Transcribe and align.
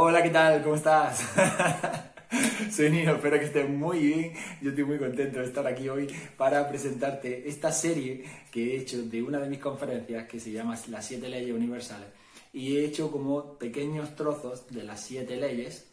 Hola, 0.00 0.22
¿qué 0.22 0.30
tal? 0.30 0.62
¿Cómo 0.62 0.76
estás? 0.76 1.28
Soy 2.70 2.88
Nino, 2.88 3.16
espero 3.16 3.36
que 3.36 3.46
estés 3.46 3.68
muy 3.68 3.98
bien. 3.98 4.32
Yo 4.62 4.70
estoy 4.70 4.84
muy 4.84 4.96
contento 4.96 5.40
de 5.40 5.46
estar 5.46 5.66
aquí 5.66 5.88
hoy 5.88 6.06
para 6.36 6.68
presentarte 6.68 7.48
esta 7.48 7.72
serie 7.72 8.22
que 8.52 8.62
he 8.62 8.80
hecho 8.80 9.02
de 9.02 9.20
una 9.24 9.40
de 9.40 9.48
mis 9.48 9.58
conferencias 9.58 10.28
que 10.28 10.38
se 10.38 10.52
llama 10.52 10.78
Las 10.88 11.04
siete 11.04 11.28
leyes 11.28 11.52
universales. 11.52 12.06
Y 12.52 12.76
he 12.76 12.84
hecho 12.84 13.10
como 13.10 13.58
pequeños 13.58 14.14
trozos 14.14 14.68
de 14.70 14.84
las 14.84 15.00
siete 15.00 15.36
leyes, 15.36 15.88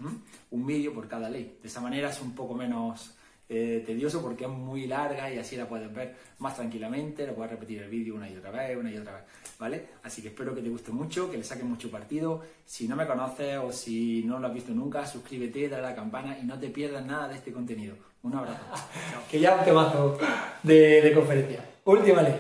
un 0.52 0.68
vídeo 0.68 0.94
por 0.94 1.08
cada 1.08 1.28
ley. 1.28 1.58
De 1.60 1.68
esa 1.68 1.82
manera 1.82 2.12
es 2.12 2.22
un 2.22 2.36
poco 2.36 2.54
menos 2.54 3.15
eh, 3.48 3.84
tedioso 3.86 4.22
porque 4.24 4.46
es 4.46 4.50
muy 4.50 4.88
larga 4.88 5.32
y 5.32 5.38
así 5.38 5.56
la 5.56 5.68
puedes 5.68 5.94
ver 5.94 6.16
más 6.40 6.56
tranquilamente, 6.56 7.28
lo 7.28 7.36
puedes 7.36 7.52
repetir 7.52 7.82
el 7.84 7.90
vídeo 7.90 8.16
una 8.16 8.28
y 8.28 8.36
otra 8.36 8.50
vez, 8.50 8.76
una 8.76 8.92
y 8.92 8.98
otra 8.98 9.14
vez, 9.14 9.24
¿vale? 9.60 9.86
Así 10.04 10.22
que 10.22 10.30
espero 10.30 10.56
que 10.56 10.62
te 10.62 10.70
guste 10.70 10.92
mucho, 10.92 11.30
que 11.30 11.38
le 11.38 11.44
saques 11.44 11.64
mucho 11.64 11.92
partido. 11.92 12.42
Si 12.66 12.88
no 12.88 12.96
me 12.96 13.06
conoces 13.06 13.58
o 13.58 13.72
si 13.72 14.24
no 14.24 14.40
lo 14.40 14.48
has 14.48 14.54
visto 14.54 14.72
nunca, 14.72 15.06
suscríbete, 15.06 15.70
dale 15.70 15.86
a 15.86 15.90
la 15.92 15.96
campana 15.96 16.38
y 16.40 16.44
no 16.44 16.60
te 16.60 16.70
pierdas 16.70 17.06
nada 17.06 17.28
de 17.28 17.36
este 17.36 17.52
contenido. 17.52 17.96
Un 18.24 18.36
abrazo. 18.36 18.64
que 19.30 19.40
ya 19.40 19.56
un 19.56 19.64
temazo 19.64 20.18
de, 20.64 21.02
de 21.02 21.14
conferencia. 21.14 21.64
Última 21.86 22.24
ley. 22.24 22.36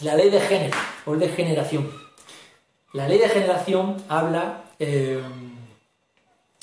La 0.00 0.16
ley 0.16 0.28
de 0.28 0.40
género 0.40 0.76
o 1.06 1.14
de 1.14 1.28
generación. 1.28 1.88
La 2.92 3.06
ley 3.06 3.18
de 3.18 3.28
generación 3.28 3.96
habla... 4.08 4.64
Eh, 4.78 5.22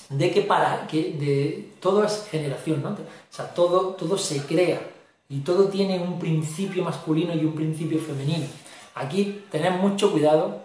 de 0.09 0.31
que 0.31 0.41
para 0.41 0.87
que 0.87 1.13
de 1.13 1.71
todo 1.79 2.03
es 2.03 2.27
generación, 2.29 2.81
¿no? 2.81 2.89
O 2.89 2.97
sea, 3.29 3.53
todo, 3.53 3.93
todo 3.93 4.17
se 4.17 4.43
crea 4.45 4.81
y 5.29 5.39
todo 5.41 5.67
tiene 5.69 5.99
un 5.99 6.17
principio 6.17 6.83
masculino 6.83 7.33
y 7.35 7.45
un 7.45 7.53
principio 7.53 7.99
femenino. 7.99 8.47
Aquí 8.95 9.45
tened 9.51 9.73
mucho 9.73 10.11
cuidado 10.11 10.61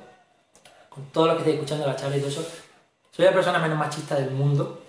con 0.89 1.05
todo 1.13 1.27
lo 1.27 1.33
que 1.35 1.39
estáis 1.41 1.57
escuchando 1.57 1.87
la 1.87 1.97
charla 1.97 2.17
y 2.17 2.21
todo 2.21 2.31
eso. 2.31 2.47
Soy 3.11 3.27
la 3.27 3.33
persona 3.33 3.59
menos 3.59 3.79
machista 3.79 4.17
del 4.17 4.31
mundo. 4.31 4.81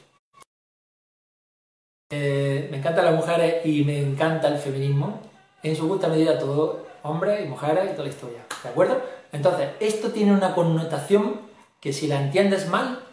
Eh, 2.09 2.67
me 2.71 2.77
encantan 2.77 3.05
las 3.05 3.15
mujeres 3.15 3.65
y 3.65 3.83
me 3.83 3.99
encanta 3.99 4.47
el 4.47 4.57
feminismo. 4.57 5.19
En 5.63 5.75
su 5.75 5.87
justa 5.87 6.07
medida 6.07 6.39
todo, 6.39 6.85
hombres 7.03 7.43
y 7.43 7.49
mujeres 7.49 7.85
y 7.85 7.91
toda 7.91 8.03
la 8.03 8.09
historia. 8.09 8.45
¿De 8.63 8.69
acuerdo? 8.69 9.01
Entonces, 9.31 9.69
esto 9.79 10.11
tiene 10.11 10.31
una 10.31 10.55
connotación 10.55 11.41
que 11.81 11.91
si 11.91 12.07
la 12.07 12.21
entiendes 12.21 12.67
mal, 12.67 13.04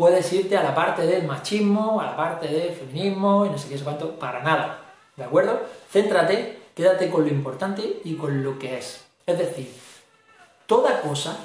puedes 0.00 0.32
irte 0.32 0.56
a 0.56 0.62
la 0.62 0.74
parte 0.74 1.06
del 1.06 1.26
machismo, 1.26 2.00
a 2.00 2.06
la 2.06 2.16
parte 2.16 2.48
del 2.48 2.72
feminismo 2.72 3.44
y 3.44 3.50
no 3.50 3.58
sé 3.58 3.68
qué, 3.68 3.76
sé 3.76 3.84
cuánto, 3.84 4.18
para 4.18 4.42
nada. 4.42 4.82
¿De 5.14 5.24
acuerdo? 5.24 5.60
Céntrate, 5.92 6.58
quédate 6.74 7.10
con 7.10 7.24
lo 7.24 7.28
importante 7.28 8.00
y 8.02 8.14
con 8.14 8.42
lo 8.42 8.58
que 8.58 8.78
es. 8.78 9.04
Es 9.26 9.38
decir, 9.38 9.70
toda 10.64 11.02
cosa 11.02 11.36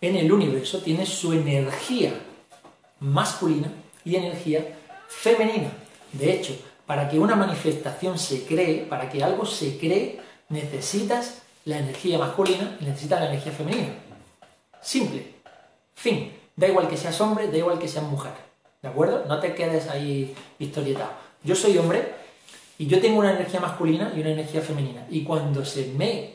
en 0.00 0.14
el 0.14 0.30
universo 0.30 0.80
tiene 0.80 1.04
su 1.06 1.32
energía 1.32 2.14
masculina 3.00 3.72
y 4.04 4.14
energía 4.14 4.78
femenina. 5.08 5.72
De 6.12 6.32
hecho, 6.32 6.56
para 6.86 7.08
que 7.08 7.18
una 7.18 7.34
manifestación 7.34 8.16
se 8.16 8.46
cree, 8.46 8.84
para 8.84 9.10
que 9.10 9.24
algo 9.24 9.44
se 9.44 9.76
cree, 9.76 10.20
necesitas 10.50 11.42
la 11.64 11.78
energía 11.78 12.16
masculina 12.16 12.78
y 12.80 12.84
necesitas 12.84 13.20
la 13.20 13.26
energía 13.30 13.52
femenina. 13.52 13.94
Simple. 14.80 15.34
Fin. 15.96 16.37
Da 16.58 16.66
igual 16.66 16.88
que 16.88 16.96
seas 16.96 17.20
hombre, 17.20 17.46
da 17.46 17.56
igual 17.56 17.78
que 17.78 17.86
seas 17.86 18.04
mujer. 18.04 18.32
¿De 18.82 18.88
acuerdo? 18.88 19.24
No 19.28 19.38
te 19.38 19.54
quedes 19.54 19.88
ahí 19.88 20.34
historietado. 20.58 21.12
Yo 21.44 21.54
soy 21.54 21.78
hombre 21.78 22.14
y 22.78 22.88
yo 22.88 23.00
tengo 23.00 23.20
una 23.20 23.30
energía 23.30 23.60
masculina 23.60 24.12
y 24.16 24.20
una 24.22 24.30
energía 24.30 24.60
femenina. 24.60 25.06
Y 25.08 25.22
cuando 25.22 25.64
se 25.64 25.92
me 25.96 26.32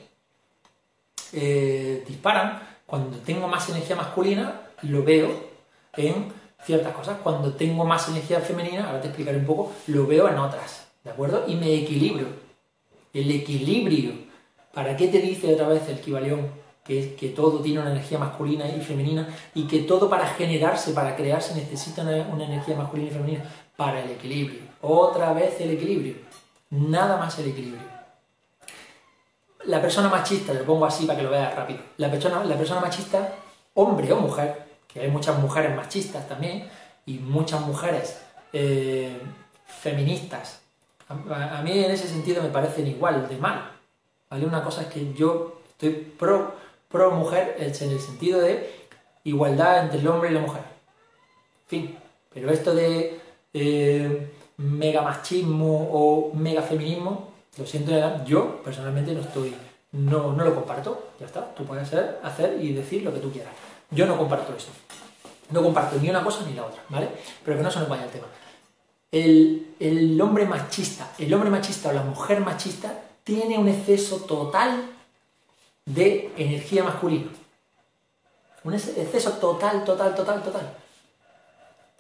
eh, 1.33 2.05
disparan, 2.07 2.61
cuando 2.85 3.17
tengo 3.17 3.49
más 3.49 3.67
energía 3.67 3.97
masculina, 3.97 4.61
lo 4.83 5.03
veo 5.03 5.29
en 5.97 6.31
ciertas 6.63 6.95
cosas. 6.95 7.17
Cuando 7.21 7.53
tengo 7.55 7.83
más 7.83 8.07
energía 8.07 8.39
femenina, 8.39 8.87
ahora 8.87 9.01
te 9.01 9.07
explicaré 9.09 9.39
un 9.39 9.45
poco, 9.45 9.73
lo 9.87 10.07
veo 10.07 10.29
en 10.29 10.37
otras. 10.37 10.87
¿De 11.03 11.11
acuerdo? 11.11 11.43
Y 11.47 11.55
me 11.55 11.73
equilibro. 11.73 12.27
El 13.13 13.29
equilibrio. 13.29 14.13
¿Para 14.73 14.95
qué 14.95 15.09
te 15.09 15.19
dice 15.19 15.53
otra 15.53 15.67
vez 15.67 15.89
el 15.89 15.99
Kibalión? 15.99 16.62
Que, 16.83 17.15
que 17.15 17.29
todo 17.29 17.59
tiene 17.59 17.79
una 17.79 17.91
energía 17.91 18.19
masculina 18.19 18.67
y 18.67 18.81
femenina 18.81 19.27
y 19.55 19.67
que 19.67 19.79
todo 19.79 20.09
para 20.09 20.27
generarse, 20.27 20.91
para 20.91 21.15
crearse, 21.15 21.55
necesita 21.55 22.01
una, 22.01 22.43
energía 22.43 22.75
masculina 22.75 23.09
y 23.09 23.13
femenina 23.13 23.43
para 23.75 24.01
el 24.01 24.11
equilibrio. 24.11 24.61
Otra 24.81 25.33
vez 25.33 25.59
el 25.61 25.71
equilibrio. 25.71 26.15
Nada 26.71 27.17
más 27.17 27.37
el 27.39 27.49
equilibrio. 27.49 27.93
La 29.65 29.81
persona 29.81 30.09
machista, 30.09 30.53
lo 30.53 30.65
pongo 30.65 30.85
así 30.85 31.05
para 31.05 31.17
que 31.17 31.23
lo 31.23 31.31
veas 31.31 31.55
rápido. 31.55 31.79
La 31.97 32.11
persona, 32.11 32.43
la 32.43 32.57
persona 32.57 32.81
machista, 32.81 33.35
hombre 33.75 34.11
o 34.11 34.17
mujer, 34.17 34.65
que 34.87 34.99
hay 34.99 35.09
muchas 35.09 35.39
mujeres 35.39 35.73
machistas 35.75 36.27
también, 36.27 36.69
y 37.05 37.19
muchas 37.19 37.61
mujeres 37.61 38.21
eh, 38.51 39.17
feministas, 39.65 40.61
a, 41.07 41.57
a, 41.57 41.61
mí 41.61 41.71
en 41.71 41.91
ese 41.91 42.07
sentido 42.07 42.41
me 42.41 42.49
parecen 42.49 42.87
igual 42.87 43.27
de 43.27 43.37
mal. 43.37 43.71
¿vale? 44.29 44.45
Una 44.45 44.63
cosa 44.63 44.81
es 44.83 44.87
que 44.87 45.13
yo 45.13 45.61
estoy 45.69 45.91
pro 46.17 46.62
pro 46.93 47.09
mujer 47.09 47.55
en 47.57 47.65
el 47.65 47.99
sentido 47.99 48.39
de 48.39 48.71
igualdad 49.23 49.83
entre 49.83 49.99
el 49.99 50.07
hombre 50.07 50.29
y 50.29 50.33
la 50.33 50.41
mujer. 50.41 50.61
Fin. 51.65 51.97
Pero 52.31 52.51
esto 52.51 52.73
de 52.75 53.19
eh, 53.51 54.31
mega 54.57 55.01
machismo 55.01 55.89
o 55.91 56.31
mega 56.35 56.61
feminismo, 56.61 57.33
lo 57.57 57.65
siento, 57.65 57.91
yo 58.25 58.61
personalmente 58.63 59.13
no 59.13 59.21
estoy, 59.21 59.55
no, 59.91 60.33
no 60.33 60.43
lo 60.45 60.53
comparto. 60.53 61.09
Ya 61.19 61.25
está, 61.25 61.53
tú 61.55 61.65
puedes 61.65 61.87
hacer, 61.87 62.19
hacer 62.23 62.63
y 62.63 62.73
decir 62.73 63.01
lo 63.01 63.11
que 63.11 63.19
tú 63.19 63.31
quieras. 63.31 63.53
Yo 63.89 64.05
no 64.05 64.15
comparto 64.15 64.55
eso. 64.55 64.69
No 65.49 65.63
comparto 65.63 65.97
ni 65.99 66.09
una 66.09 66.23
cosa 66.23 66.45
ni 66.47 66.53
la 66.53 66.65
otra, 66.65 66.83
¿vale? 66.89 67.09
Pero 67.43 67.57
que 67.57 67.63
no 67.63 67.71
se 67.71 67.79
nos 67.79 67.89
vaya 67.89 68.03
el 68.03 68.11
tema. 68.11 68.27
El, 69.11 69.75
el 69.79 70.21
hombre 70.21 70.45
machista, 70.45 71.11
el 71.17 71.33
hombre 71.33 71.49
machista 71.49 71.89
o 71.89 71.93
la 71.93 72.03
mujer 72.03 72.39
machista 72.41 73.01
tiene 73.23 73.57
un 73.57 73.67
exceso 73.67 74.17
total 74.17 74.89
de 75.85 76.31
energía 76.37 76.83
masculina. 76.83 77.31
Un 78.63 78.73
exceso 78.73 79.31
total, 79.33 79.83
total, 79.83 80.15
total, 80.15 80.41
total. 80.41 80.73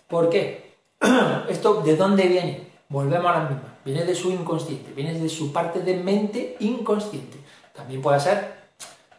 ¿Por 0.07 0.29
qué? 0.29 0.73
¿Esto 1.49 1.81
de 1.81 1.95
dónde 1.95 2.27
viene? 2.27 2.67
Volvemos 2.87 3.27
a 3.27 3.39
la 3.39 3.49
misma. 3.49 3.77
Viene 3.83 4.05
de 4.05 4.15
su 4.15 4.31
inconsciente, 4.31 4.93
viene 4.93 5.19
de 5.19 5.27
su 5.27 5.51
parte 5.51 5.81
de 5.81 5.95
mente 5.97 6.55
inconsciente. 6.61 7.37
También 7.75 8.01
puede 8.01 8.19
ser 8.19 8.63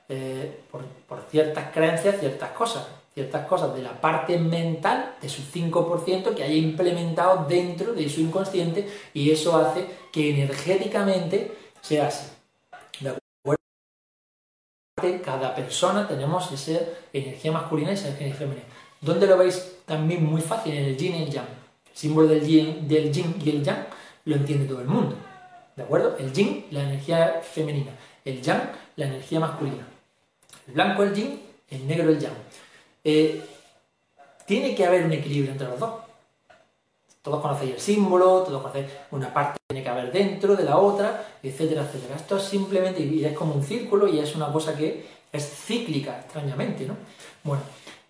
eh, 0.09 0.61
por, 0.71 0.85
por, 1.07 1.23
ciertas 1.31 1.71
creencias, 1.73 2.19
ciertas 2.19 2.51
cosas, 2.53 2.87
ciertas 3.13 3.47
cosas 3.47 3.75
de 3.75 3.83
la 3.83 4.01
parte 4.01 4.39
mental, 4.39 5.17
de 5.21 5.29
su 5.29 5.43
5% 5.43 6.35
que 6.35 6.45
haya 6.45 6.55
implementado 6.55 7.45
dentro 7.47 7.93
de 7.93 8.09
su 8.09 8.21
inconsciente 8.21 8.89
y 9.13 9.31
eso 9.31 9.59
hace 9.59 9.87
que 10.11 10.31
energéticamente 10.31 11.53
sea 11.83 12.07
así 12.07 12.27
cada 15.23 15.55
persona 15.55 16.07
tenemos 16.07 16.51
esa 16.53 16.81
energía 17.13 17.53
masculina 17.53 17.91
y 17.91 17.95
esa 17.95 18.09
energía 18.09 18.35
femenina. 18.35 18.67
¿Dónde 19.01 19.27
lo 19.27 19.37
veis? 19.37 19.77
También 19.85 20.25
muy 20.25 20.41
fácil, 20.41 20.75
en 20.75 20.85
el 20.85 20.97
yin 20.97 21.15
y 21.17 21.23
el 21.25 21.31
yang. 21.31 21.47
El 21.91 21.97
símbolo 21.97 22.29
del 22.29 22.47
yin, 22.47 22.89
del 22.89 23.13
yin 23.13 23.35
y 23.45 23.51
el 23.51 23.63
yang 23.63 23.87
lo 24.25 24.37
entiende 24.37 24.67
todo 24.67 24.81
el 24.81 24.87
mundo. 24.87 25.17
¿De 25.77 25.83
acuerdo? 25.83 26.17
El 26.19 26.33
yin, 26.33 26.67
la 26.71 26.83
energía 26.83 27.41
femenina. 27.43 27.93
El 28.25 28.41
yang, 28.41 28.71
la 28.97 29.07
energía 29.07 29.41
masculina. 29.41 29.87
El 30.67 30.75
blanco 30.75 31.03
el 31.03 31.15
yin, 31.15 31.41
el 31.71 31.87
negro 31.87 32.09
el 32.09 32.19
yang. 32.19 32.33
Eh, 33.05 33.43
tiene 34.47 34.75
que 34.75 34.87
haber 34.87 35.05
un 35.05 35.13
equilibrio 35.13 35.53
entre 35.53 35.69
los 35.69 35.79
dos. 35.79 36.04
Todos 37.25 37.41
conocéis 37.41 37.73
el 37.73 37.81
símbolo, 37.81 38.43
todos 38.43 38.61
conocéis 38.61 38.85
una 39.11 39.33
parte 39.33 39.55
que 39.55 39.75
tiene 39.75 39.83
que 39.83 39.89
haber 39.89 40.13
dentro 40.13 40.55
de 40.55 40.63
la 40.63 40.77
otra, 40.77 41.25
etcétera, 41.43 41.81
etcétera. 41.81 42.17
Esto 42.17 42.37
es 42.37 42.43
simplemente, 42.43 43.03
y 43.03 43.25
es 43.25 43.33
como 43.33 43.55
un 43.55 43.65
círculo 43.65 44.07
y 44.07 44.19
es 44.19 44.37
una 44.37 44.53
cosa 44.53 44.77
que 44.77 45.07
es 45.33 45.43
cíclica, 45.65 46.21
extrañamente, 46.21 46.85
¿no? 46.85 46.99
Bueno, 47.43 47.63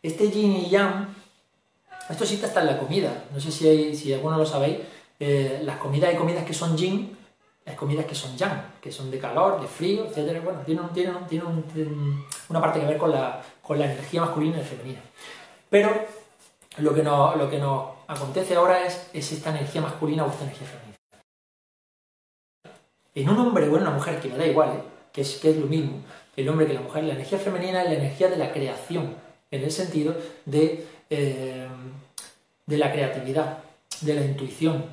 este 0.02 0.32
yin 0.32 0.56
y 0.56 0.68
yang, 0.68 1.14
esto 2.10 2.26
sí 2.26 2.40
está 2.42 2.60
en 2.62 2.66
la 2.66 2.76
comida. 2.76 3.26
No 3.32 3.38
sé 3.38 3.52
si, 3.52 3.94
si 3.94 4.12
alguno 4.12 4.36
lo 4.36 4.44
sabéis. 4.44 4.78
Eh, 5.20 5.60
las 5.62 5.76
comidas, 5.76 6.10
hay 6.10 6.16
comidas 6.16 6.44
que 6.44 6.52
son 6.52 6.76
yin, 6.76 7.16
hay 7.64 7.76
comidas 7.76 8.06
que 8.06 8.16
son 8.16 8.36
yang, 8.36 8.72
que 8.80 8.90
son 8.90 9.12
de 9.12 9.20
calor, 9.20 9.60
de 9.60 9.68
frío, 9.68 10.06
etcétera. 10.06 10.40
Bueno, 10.40 10.58
tienen, 10.66 11.14
una 12.48 12.60
parte 12.60 12.80
que 12.80 12.86
ver 12.86 12.98
con 12.98 13.12
la, 13.12 13.40
con 13.62 13.78
la 13.78 13.84
energía 13.84 14.22
masculina 14.22 14.58
y 14.60 14.64
femenina. 14.64 15.00
Pero 15.70 16.23
lo 16.78 16.94
que 16.94 17.02
nos, 17.02 17.36
lo 17.36 17.48
que 17.48 17.58
nos 17.58 17.90
acontece 18.06 18.54
ahora 18.54 18.86
es, 18.86 19.08
es 19.12 19.32
esta 19.32 19.50
energía 19.50 19.80
masculina 19.80 20.24
o 20.24 20.30
esta 20.30 20.44
energía 20.44 20.66
femenina. 20.66 20.94
En 23.14 23.28
un 23.28 23.38
hombre 23.38 23.68
o 23.68 23.76
en 23.76 23.82
una 23.82 23.90
mujer, 23.90 24.20
que 24.20 24.28
me 24.28 24.36
da 24.36 24.46
igual, 24.46 24.70
¿eh? 24.70 24.82
que, 25.12 25.20
es, 25.20 25.36
que 25.36 25.50
es 25.50 25.56
lo 25.56 25.66
mismo, 25.66 26.02
el 26.36 26.48
hombre 26.48 26.66
que 26.66 26.74
la 26.74 26.80
mujer, 26.80 27.04
la 27.04 27.14
energía 27.14 27.38
femenina 27.38 27.82
es 27.82 27.90
la 27.90 27.96
energía 27.96 28.28
de 28.28 28.36
la 28.36 28.52
creación, 28.52 29.14
en 29.50 29.62
el 29.62 29.70
sentido 29.70 30.16
de, 30.44 30.84
eh, 31.10 31.68
de 32.66 32.78
la 32.78 32.90
creatividad, 32.90 33.58
de 34.00 34.14
la 34.14 34.24
intuición, 34.24 34.84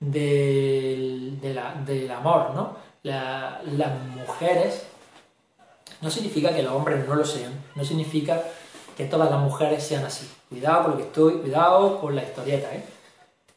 del, 0.00 1.38
del 1.40 2.10
amor, 2.10 2.54
¿no? 2.54 2.76
las 3.02 3.64
mujeres 4.16 4.86
no 6.00 6.10
significa 6.10 6.54
que 6.54 6.62
los 6.62 6.72
hombres 6.72 7.06
no 7.06 7.14
lo 7.14 7.24
sean, 7.24 7.52
no 7.74 7.84
significa 7.84 8.42
que 8.96 9.04
todas 9.04 9.30
las 9.30 9.40
mujeres 9.40 9.82
sean 9.82 10.04
así. 10.04 10.28
Cuidado 10.50 10.90
con 10.90 11.00
estoy, 11.00 11.34
cuidado 11.34 12.00
con 12.00 12.16
la 12.16 12.24
historieta, 12.24 12.74
¿eh? 12.74 12.82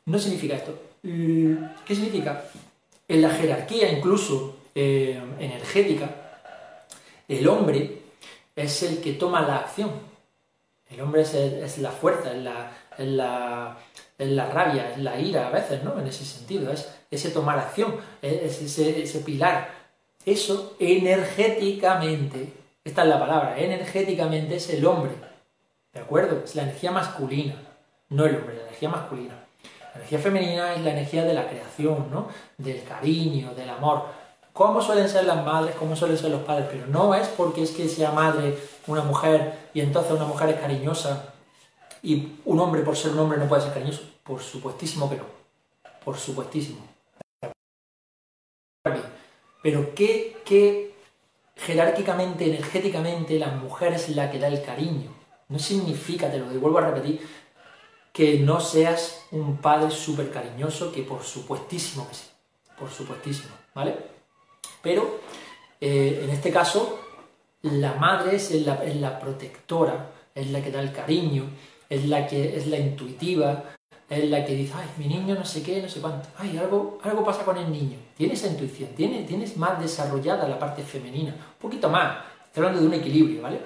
No 0.06 0.20
significa 0.20 0.56
esto. 0.56 0.78
¿Qué 1.02 1.96
significa? 1.96 2.46
En 3.08 3.22
la 3.22 3.32
jerarquía 3.32 3.92
incluso 3.92 4.58
eh, 4.76 5.20
energética, 5.40 6.08
el 7.28 7.48
hombre 7.48 8.04
es 8.56 8.84
el 8.84 9.02
que 9.02 9.14
toma 9.14 9.42
la 9.42 9.58
acción. 9.58 9.92
El 10.88 11.02
hombre 11.02 11.24
es, 11.24 11.78
la 11.80 11.90
fuerza, 11.90 12.32
es 12.32 12.44
la, 12.44 12.72
la, 13.00 13.78
la, 14.20 14.46
rabia, 14.52 14.92
es 14.92 15.00
la 15.00 15.20
ira 15.20 15.48
a 15.48 15.50
veces, 15.50 15.84
¿no? 15.84 16.00
En 16.00 16.06
ese 16.06 16.24
sentido, 16.24 16.72
es 16.72 16.94
ese 17.10 17.32
tomar 17.32 17.58
acción, 17.58 17.96
es 18.22 18.62
ese, 18.62 19.02
ese 19.02 19.20
pilar. 19.22 19.68
Eso 20.26 20.76
energéticamente, 20.80 22.54
esta 22.84 23.02
es 23.02 23.08
la 23.10 23.20
palabra, 23.20 23.58
energéticamente 23.58 24.58
es 24.58 24.70
el 24.70 24.86
hombre. 24.86 25.33
¿De 25.94 26.00
acuerdo? 26.02 26.42
Es 26.44 26.56
la 26.56 26.64
energía 26.64 26.92
masculina, 26.92 27.56
no 28.10 28.26
el 28.26 28.36
hombre, 28.36 28.56
la 28.56 28.64
energía 28.64 28.90
masculina. 28.90 29.36
La 29.94 30.00
energía 30.00 30.20
femenina 30.20 30.74
es 30.74 30.82
la 30.82 30.92
energía 30.92 31.24
de 31.24 31.36
la 31.36 31.48
creación, 31.48 32.10
¿no? 32.12 32.28
Del 32.58 32.84
cariño, 32.84 33.54
del 33.54 33.70
amor. 33.70 34.06
¿Cómo 34.54 34.82
suelen 34.82 35.08
ser 35.08 35.26
las 35.26 35.46
madres? 35.46 35.76
¿Cómo 35.76 35.96
suelen 35.96 36.18
ser 36.18 36.32
los 36.32 36.42
padres? 36.44 36.68
Pero 36.72 36.88
no 36.88 37.14
es 37.14 37.28
porque 37.28 37.62
es 37.62 37.72
que 37.72 37.88
sea 37.88 38.12
madre 38.12 38.58
una 38.88 39.04
mujer 39.04 39.70
y 39.74 39.82
entonces 39.82 40.12
una 40.12 40.26
mujer 40.26 40.50
es 40.50 40.60
cariñosa 40.60 41.34
y 42.02 42.40
un 42.46 42.60
hombre 42.60 42.82
por 42.82 42.98
ser 42.98 43.12
un 43.12 43.20
hombre 43.20 43.38
no 43.38 43.48
puede 43.48 43.62
ser 43.62 43.74
cariñoso. 43.74 44.04
Por 44.24 44.42
supuestísimo 44.42 45.10
que 45.10 45.18
no. 45.18 45.26
Por 46.04 46.18
supuestísimo. 46.18 46.80
Pero 49.62 49.96
¿qué, 49.96 50.42
qué 50.44 50.94
jerárquicamente, 51.56 52.46
energéticamente, 52.46 53.40
la 53.40 53.48
mujer 53.48 53.94
es 53.94 54.10
la 54.10 54.30
que 54.30 54.40
da 54.40 54.48
el 54.48 54.62
cariño? 54.62 55.23
No 55.54 55.60
significa, 55.60 56.32
te 56.32 56.40
lo 56.40 56.48
vuelvo 56.48 56.80
a 56.80 56.90
repetir, 56.90 57.22
que 58.12 58.40
no 58.40 58.60
seas 58.60 59.28
un 59.30 59.58
padre 59.58 59.92
súper 59.92 60.32
cariñoso, 60.32 60.92
que 60.92 61.04
por 61.04 61.22
supuestísimo 61.22 62.10
que 62.10 62.16
sí, 62.16 62.26
por 62.76 62.90
supuestísimo, 62.90 63.52
¿vale? 63.76 63.96
Pero 64.82 65.20
eh, 65.80 66.22
en 66.24 66.32
este 66.32 66.52
caso, 66.52 67.00
la 67.62 67.94
madre 67.94 68.38
es 68.38 68.50
la, 68.66 68.84
es 68.84 68.96
la, 68.96 69.20
protectora, 69.20 70.10
es 70.34 70.50
la 70.50 70.60
que 70.64 70.72
da 70.72 70.80
el 70.80 70.92
cariño, 70.92 71.46
es 71.88 72.08
la 72.08 72.26
que 72.26 72.58
es 72.58 72.66
la 72.66 72.80
intuitiva, 72.80 73.76
es 74.10 74.28
la 74.32 74.44
que 74.44 74.56
dice, 74.56 74.74
ay, 74.76 74.88
mi 74.98 75.06
niño 75.06 75.36
no 75.36 75.46
sé 75.46 75.62
qué, 75.62 75.84
no 75.84 75.88
sé 75.88 76.02
cuánto, 76.02 76.30
ay, 76.40 76.58
algo, 76.58 76.98
algo 77.04 77.24
pasa 77.24 77.46
con 77.46 77.58
el 77.58 77.72
niño. 77.72 78.00
Tienes 78.18 78.40
esa 78.44 78.52
intuición, 78.52 78.90
tienes, 78.96 79.28
tienes 79.28 79.56
más 79.56 79.80
desarrollada 79.80 80.48
la 80.48 80.58
parte 80.58 80.82
femenina, 80.82 81.32
un 81.32 81.60
poquito 81.62 81.90
más, 81.90 82.26
estoy 82.48 82.66
hablando 82.66 82.82
de 82.82 82.88
un 82.88 82.94
equilibrio, 82.96 83.44
¿vale? 83.44 83.62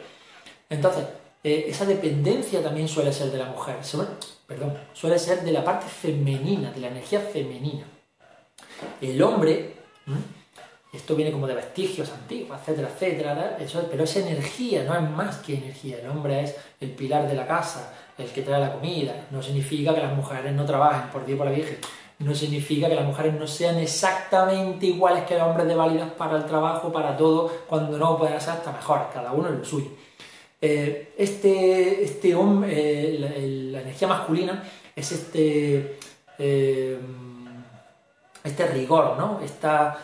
Entonces, 0.70 1.06
eh, 1.48 1.70
esa 1.70 1.86
dependencia 1.86 2.62
también 2.62 2.90
suele 2.90 3.14
ser 3.14 3.32
de 3.32 3.38
la 3.38 3.46
mujer, 3.46 3.78
suele, 3.82 4.10
perdón, 4.46 4.78
suele 4.94 5.18
ser 5.18 5.44
de 5.44 5.54
la 5.54 5.64
parte 5.64 5.88
femenina, 5.88 6.72
de 6.72 6.82
la 6.82 6.88
energía 6.88 7.22
femenina. 7.22 7.86
El 9.00 9.22
hombre, 9.24 9.76
esto 10.92 11.16
viene 11.16 11.32
como 11.32 11.48
de 11.48 11.56
vestigios 11.56 12.12
antiguos, 12.12 12.60
etcétera, 12.60 12.90
etcétera, 12.94 13.58
eso, 13.62 13.88
pero 13.90 14.04
es 14.04 14.16
energía, 14.18 14.84
no 14.84 14.94
es 14.94 15.10
más 15.10 15.38
que 15.38 15.56
energía. 15.56 16.00
El 16.00 16.10
hombre 16.10 16.44
es 16.44 16.56
el 16.82 16.92
pilar 16.92 17.30
de 17.30 17.36
la 17.36 17.48
casa, 17.48 17.94
el 18.18 18.28
que 18.28 18.42
trae 18.42 18.60
la 18.60 18.74
comida. 18.74 19.28
No 19.32 19.42
significa 19.42 19.96
que 19.96 20.02
las 20.02 20.14
mujeres 20.14 20.52
no 20.54 20.66
trabajen, 20.66 21.10
por 21.12 21.26
Dios 21.26 21.38
por 21.38 21.48
la 21.48 21.54
Virgen. 21.54 21.78
No 22.20 22.36
significa 22.36 22.90
que 22.90 22.96
las 22.96 23.06
mujeres 23.06 23.36
no 23.36 23.48
sean 23.48 23.78
exactamente 23.78 24.88
iguales 24.88 25.24
que 25.24 25.38
los 25.38 25.48
hombres 25.48 25.68
de 25.68 25.76
válidas 25.76 26.12
para 26.12 26.36
el 26.36 26.46
trabajo, 26.46 26.92
para 26.92 27.16
todo, 27.16 27.50
cuando 27.70 27.98
no 27.98 28.18
pueden 28.18 28.42
ser 28.42 28.50
hasta 28.50 28.74
mejor, 28.74 29.08
cada 29.14 29.32
uno 29.32 29.48
en 29.48 29.60
lo 29.60 29.66
suyo. 29.66 29.92
Eh, 30.60 31.14
este, 31.18 32.04
este 32.04 32.34
hombre, 32.34 33.16
eh, 33.16 33.20
la, 33.20 33.82
energía 33.82 34.08
masculina 34.08 34.64
es 34.96 35.12
este, 35.12 36.00
eh, 36.40 37.00
este 38.44 38.68
rigor, 38.68 39.18
¿no? 39.18 39.40
Esta, 39.44 40.00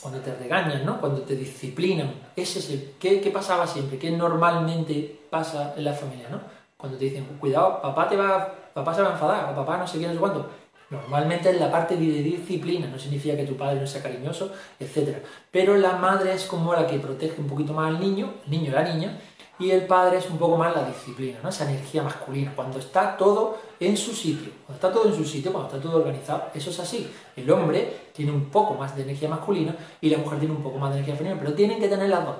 cuando 0.00 0.20
te 0.20 0.34
regañan, 0.34 0.84
¿no? 0.84 1.00
Cuando 1.00 1.22
te 1.22 1.36
disciplinan. 1.36 2.12
Ese 2.34 2.58
es 2.58 2.70
el, 2.70 2.94
¿qué, 2.98 3.30
pasaba 3.32 3.66
siempre? 3.66 3.98
¿Qué 3.98 4.10
normalmente 4.10 5.20
pasa 5.30 5.74
en 5.76 5.84
la 5.84 5.92
familia, 5.92 6.28
¿no? 6.28 6.40
Cuando 6.76 6.98
te 6.98 7.06
dicen, 7.06 7.24
cuidado, 7.38 7.80
papá, 7.80 8.08
te 8.08 8.16
va, 8.16 8.52
papá 8.74 8.94
se 8.94 9.02
va 9.02 9.10
a 9.10 9.12
enfadar, 9.12 9.52
o 9.52 9.56
papá 9.56 9.78
no 9.78 9.86
sé 9.86 9.98
qué, 9.98 10.06
no 10.08 10.12
sé 10.12 10.18
cuándo. 10.18 10.50
Normalmente 10.90 11.50
es 11.50 11.58
la 11.58 11.70
parte 11.70 11.96
de 11.96 12.22
disciplina, 12.22 12.86
no 12.86 12.98
significa 12.98 13.36
que 13.36 13.44
tu 13.44 13.56
padre 13.56 13.80
no 13.80 13.86
sea 13.86 14.02
cariñoso, 14.02 14.52
etc. 14.78 15.18
Pero 15.50 15.76
la 15.76 15.96
madre 15.96 16.32
es 16.32 16.44
como 16.44 16.72
la 16.74 16.86
que 16.86 16.98
protege 16.98 17.40
un 17.40 17.48
poquito 17.48 17.72
más 17.72 17.88
al 17.88 18.00
niño, 18.00 18.34
el 18.44 18.50
niño 18.50 18.70
o 18.70 18.74
la 18.74 18.84
niña, 18.84 19.18
y 19.58 19.70
el 19.70 19.86
padre 19.86 20.18
es 20.18 20.28
un 20.28 20.38
poco 20.38 20.56
más 20.56 20.74
la 20.74 20.84
disciplina, 20.84 21.38
esa 21.48 21.68
energía 21.68 22.02
masculina, 22.02 22.52
cuando 22.54 22.78
está 22.78 23.16
todo 23.16 23.58
en 23.80 23.96
su 23.96 24.12
sitio, 24.12 24.52
cuando 24.66 24.74
está 24.74 24.92
todo 24.92 25.08
en 25.08 25.16
su 25.16 25.24
sitio, 25.24 25.52
cuando 25.52 25.74
está 25.74 25.80
todo 25.80 25.98
organizado, 25.98 26.50
eso 26.54 26.70
es 26.70 26.78
así. 26.78 27.10
El 27.34 27.50
hombre 27.50 28.10
tiene 28.12 28.32
un 28.32 28.46
poco 28.46 28.74
más 28.74 28.94
de 28.94 29.02
energía 29.02 29.28
masculina 29.28 29.74
y 30.00 30.10
la 30.10 30.18
mujer 30.18 30.38
tiene 30.38 30.54
un 30.54 30.62
poco 30.62 30.78
más 30.78 30.90
de 30.90 30.96
energía 30.96 31.16
femenina, 31.16 31.40
pero 31.40 31.54
tienen 31.54 31.80
que 31.80 31.88
tener 31.88 32.10
las 32.10 32.24
dos. 32.24 32.36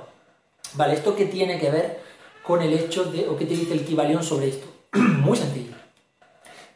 Vale, 0.74 0.94
¿esto 0.94 1.16
qué 1.16 1.26
tiene 1.26 1.58
que 1.58 1.70
ver 1.70 2.00
con 2.42 2.60
el 2.60 2.72
hecho 2.74 3.04
de, 3.04 3.28
o 3.28 3.36
qué 3.36 3.46
te 3.46 3.54
dice 3.54 3.72
el 3.72 3.84
Kibalión 3.84 4.22
sobre 4.22 4.48
esto? 4.48 4.66
Muy 4.92 5.36
sencillo. 5.36 5.74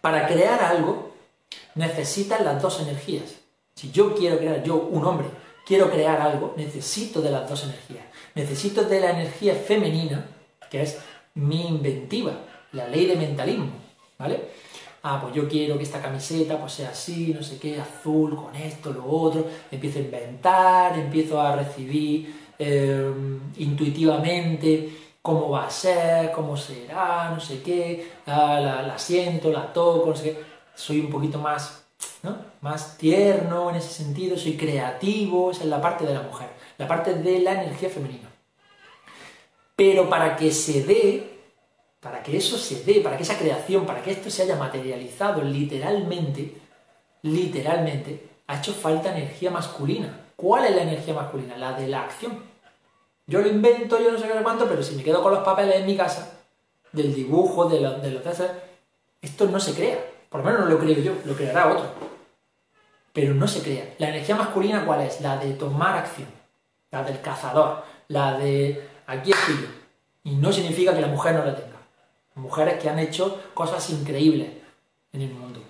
Para 0.01 0.27
crear 0.27 0.63
algo 0.63 1.11
necesitas 1.75 2.41
las 2.41 2.63
dos 2.63 2.81
energías. 2.81 3.37
Si 3.75 3.91
yo 3.91 4.15
quiero 4.15 4.39
crear, 4.39 4.63
yo, 4.63 4.77
un 4.77 5.05
hombre, 5.05 5.29
quiero 5.71 5.89
crear 5.89 6.21
algo, 6.21 6.55
necesito 6.57 7.23
de 7.23 7.31
las 7.31 7.49
dos 7.49 7.63
energías 7.63 8.11
necesito 8.35 8.85
de 8.85 9.01
la 9.01 9.11
energía 9.11 9.55
femenina, 9.55 10.27
que 10.71 10.83
es 10.83 10.99
mi 11.35 11.67
inventiva, 11.67 12.33
la 12.73 12.89
ley 12.89 13.07
de 13.07 13.17
mentalismo, 13.17 13.71
¿vale? 14.19 14.41
Ah, 15.03 15.19
pues 15.23 15.35
yo 15.35 15.49
quiero 15.49 15.79
que 15.79 15.85
esta 15.85 16.03
camiseta 16.03 16.59
pues 16.59 16.73
sea 16.73 16.91
así, 16.91 17.33
no 17.35 17.43
sé 17.43 17.59
qué, 17.59 17.81
azul, 17.81 18.37
con 18.37 18.55
esto, 18.55 18.93
lo 18.93 19.07
otro, 19.07 19.47
empiezo 19.71 19.99
a 19.99 20.03
inventar, 20.03 20.99
empiezo 20.99 21.41
a 21.41 21.57
recibir 21.57 22.53
eh, 22.59 23.11
intuitivamente 23.59 25.15
cómo 25.23 25.51
va 25.51 25.67
a 25.67 25.71
ser, 25.71 26.33
cómo 26.33 26.57
será, 26.57 27.31
no 27.31 27.41
sé 27.41 27.63
qué, 27.63 28.13
ah, 28.27 28.85
la, 28.87 28.99
siento, 28.99 29.51
la 29.51 29.73
toco, 29.73 30.11
no 30.11 30.17
sé 30.17 30.25
qué, 30.25 30.45
soy 30.75 31.01
un 31.01 31.11
poquito 31.11 31.39
más, 31.39 31.85
¿no? 32.23 32.50
Más 32.61 32.99
tierno 32.99 33.71
en 33.71 33.77
ese 33.77 33.91
sentido, 33.91 34.37
soy 34.37 34.57
creativo, 34.57 35.51
esa 35.51 35.63
es 35.63 35.69
la 35.69 35.81
parte 35.81 36.05
de 36.07 36.15
la 36.15 36.23
mujer 36.23 36.49
la 36.81 36.89
parte 36.89 37.13
de 37.13 37.41
la 37.41 37.63
energía 37.63 37.91
femenina. 37.91 38.31
Pero 39.77 40.09
para 40.09 40.35
que 40.35 40.51
se 40.51 40.83
dé, 40.83 41.31
para 42.01 42.23
que 42.23 42.39
eso 42.39 42.57
se 42.57 42.83
dé, 42.85 43.03
para 43.03 43.19
que 43.19 43.23
esa 43.23 43.37
creación, 43.37 43.85
para 43.85 44.03
que 44.03 44.13
esto 44.13 44.31
se 44.31 44.45
haya 44.45 44.57
materializado 44.57 45.43
literalmente, 45.43 46.55
literalmente, 47.21 48.31
ha 48.47 48.57
hecho 48.57 48.73
falta 48.73 49.15
energía 49.15 49.51
masculina. 49.51 50.29
¿Cuál 50.37 50.65
es 50.65 50.77
la 50.77 50.83
energía 50.83 51.13
masculina? 51.13 51.59
La 51.59 51.75
de 51.75 51.87
la 51.87 52.05
acción. 52.05 52.43
Yo 53.27 53.43
lo 53.43 53.49
invento, 53.49 54.01
yo 54.01 54.11
no 54.11 54.19
sé 54.19 54.27
qué 54.27 54.43
cuánto, 54.43 54.67
pero 54.67 54.83
si 54.83 54.97
me 54.97 55.03
quedo 55.03 55.23
con 55.23 55.35
los 55.35 55.45
papeles 55.45 55.77
en 55.77 55.87
mi 55.87 55.99
casa, 55.99 56.33
del 56.93 57.15
dibujo, 57.15 57.67
de, 57.67 57.81
los 57.81 58.01
de 58.01 58.11
los 58.11 58.23
esto 59.21 59.47
no 59.47 59.61
se 59.61 59.75
crea. 59.75 59.99
Por 60.31 60.41
lo 60.41 60.47
menos 60.47 60.61
no 60.61 60.67
lo 60.67 60.79
creo 60.79 60.99
yo, 60.99 61.13
lo 61.27 61.35
creará 61.35 61.69
otro. 61.69 62.10
Pero 63.13 63.35
no 63.35 63.49
se 63.49 63.63
crea. 63.63 63.95
La 63.99 64.09
energía 64.09 64.37
masculina, 64.37 64.85
¿cuál 64.85 65.03
es? 65.03 65.21
La 65.21 65.37
de 65.37 65.53
tomar 65.55 65.97
acción 65.97 66.41
la 66.91 67.05
del 67.05 67.21
cazador, 67.21 67.85
la 68.09 68.39
de 68.39 68.89
aquí 69.07 69.33
estoy 69.33 69.55
yo. 69.57 69.69
Y 70.25 70.35
no 70.35 70.53
significa 70.53 70.95
que 70.95 71.01
la 71.01 71.07
mujer 71.07 71.35
no 71.35 71.45
la 71.45 71.57
tenga. 71.57 71.79
Mujeres 72.35 72.81
que 72.81 72.89
han 72.89 72.99
hecho 72.99 73.41
cosas 73.55 73.89
increíbles 73.91 74.51
en 75.13 75.23
el 75.23 75.31
mundo. 75.31 75.61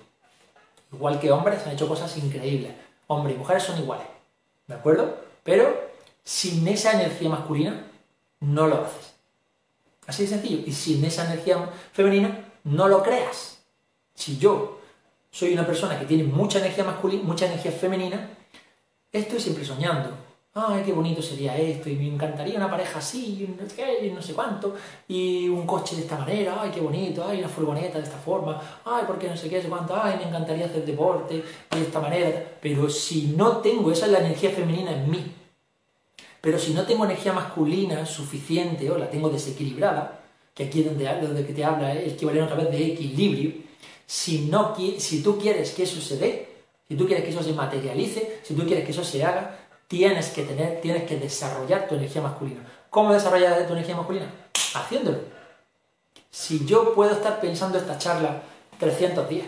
Igual 0.91 1.19
que 1.19 1.31
hombres 1.31 1.65
han 1.65 1.73
hecho 1.73 1.87
cosas 1.87 2.15
increíbles. 2.17 2.73
Hombres 3.07 3.35
y 3.35 3.39
mujeres 3.39 3.63
son 3.63 3.79
iguales. 3.79 4.07
¿De 4.67 4.75
acuerdo? 4.75 5.17
Pero 5.43 5.91
sin 6.23 6.67
esa 6.67 6.93
energía 6.93 7.29
masculina 7.29 7.87
no 8.39 8.67
lo 8.67 8.83
haces. 8.85 9.13
Así 10.07 10.23
de 10.23 10.29
sencillo. 10.29 10.63
Y 10.65 10.71
sin 10.71 11.03
esa 11.05 11.25
energía 11.25 11.69
femenina 11.93 12.45
no 12.63 12.87
lo 12.87 13.03
creas. 13.03 13.59
Si 14.13 14.37
yo 14.37 14.80
soy 15.31 15.53
una 15.53 15.65
persona 15.65 15.97
que 15.97 16.05
tiene 16.05 16.23
mucha 16.23 16.59
energía 16.59 16.83
masculina, 16.83 17.23
mucha 17.23 17.45
energía 17.45 17.71
femenina, 17.71 18.29
estoy 19.11 19.39
siempre 19.39 19.63
soñando, 19.63 20.09
ay, 20.53 20.83
qué 20.85 20.91
bonito 20.91 21.21
sería 21.21 21.57
esto, 21.57 21.89
y 21.89 21.95
me 21.95 22.07
encantaría 22.07 22.57
una 22.57 22.69
pareja 22.69 22.99
así, 22.99 23.47
y 23.47 24.09
no 24.09 24.21
sé 24.21 24.33
cuánto, 24.33 24.75
y 25.07 25.47
un 25.47 25.65
coche 25.65 25.95
de 25.95 26.01
esta 26.01 26.17
manera, 26.17 26.61
ay, 26.61 26.71
qué 26.71 26.81
bonito, 26.81 27.25
ay, 27.25 27.39
una 27.39 27.47
furgoneta 27.47 27.97
de 27.97 28.03
esta 28.03 28.17
forma, 28.17 28.61
ay, 28.83 29.05
porque 29.07 29.29
no 29.29 29.37
sé 29.37 29.49
qué, 29.49 29.57
no 29.57 29.63
sé 29.63 29.69
cuánto, 29.69 29.95
ay, 29.95 30.17
me 30.17 30.27
encantaría 30.27 30.65
hacer 30.65 30.85
deporte 30.85 31.43
de 31.71 31.81
esta 31.81 32.01
manera, 32.01 32.57
pero 32.61 32.89
si 32.89 33.33
no 33.37 33.57
tengo, 33.57 33.89
esa 33.89 34.07
es 34.07 34.11
la 34.11 34.19
energía 34.19 34.51
femenina 34.51 34.91
en 34.91 35.09
mí, 35.09 35.31
pero 36.41 36.59
si 36.59 36.73
no 36.73 36.83
tengo 36.83 37.05
energía 37.05 37.31
masculina 37.31 38.05
suficiente 38.05 38.89
o 38.91 38.97
la 38.97 39.09
tengo 39.09 39.29
desequilibrada, 39.29 40.19
que 40.53 40.65
aquí 40.65 40.81
es 40.81 40.87
donde, 40.87 41.05
donde 41.21 41.45
que 41.45 41.53
te 41.53 41.63
habla 41.63 41.93
el 41.93 42.09
equivalente 42.09 42.51
otra 42.51 42.63
vez 42.63 42.71
de 42.71 42.85
equilibrio, 42.87 43.70
si, 44.05 44.47
no, 44.47 44.75
si 44.97 45.23
tú 45.23 45.37
quieres 45.39 45.71
que 45.71 45.83
eso 45.83 46.01
se 46.01 46.17
dé, 46.17 46.47
si 46.87 46.95
tú 46.95 47.05
quieres 47.05 47.23
que 47.23 47.31
eso 47.31 47.41
se 47.41 47.53
materialice, 47.53 48.39
si 48.43 48.53
tú 48.53 48.65
quieres 48.65 48.83
que 48.83 48.91
eso 48.91 49.03
se 49.03 49.23
haga, 49.23 49.57
tienes 49.87 50.29
que 50.29 50.43
tener, 50.43 50.81
tienes 50.81 51.03
que 51.03 51.17
desarrollar 51.17 51.87
tu 51.87 51.95
energía 51.95 52.21
masculina. 52.21 52.65
¿Cómo 52.89 53.13
desarrollar 53.13 53.65
tu 53.65 53.73
energía 53.73 53.95
masculina? 53.95 54.29
Haciéndolo. 54.73 55.19
si 56.29 56.65
yo 56.65 56.93
puedo 56.93 57.11
estar 57.11 57.39
pensando 57.39 57.77
esta 57.77 57.97
charla 57.97 58.41
310? 58.79 59.45